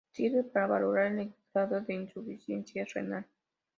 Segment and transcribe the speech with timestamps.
[0.13, 3.23] Sirve para valorar el grado de insuficiencia renal.